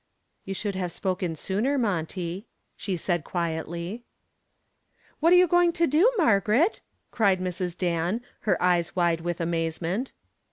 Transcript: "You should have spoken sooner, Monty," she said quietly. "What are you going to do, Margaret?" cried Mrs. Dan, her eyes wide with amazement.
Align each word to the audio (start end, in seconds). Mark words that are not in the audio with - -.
"You 0.45 0.55
should 0.55 0.73
have 0.73 0.91
spoken 0.91 1.35
sooner, 1.35 1.77
Monty," 1.77 2.47
she 2.75 2.97
said 2.97 3.23
quietly. 3.23 4.03
"What 5.19 5.31
are 5.31 5.35
you 5.35 5.45
going 5.47 5.71
to 5.73 5.85
do, 5.85 6.11
Margaret?" 6.17 6.81
cried 7.11 7.39
Mrs. 7.39 7.77
Dan, 7.77 8.21
her 8.39 8.59
eyes 8.59 8.95
wide 8.95 9.21
with 9.21 9.39
amazement. 9.39 10.11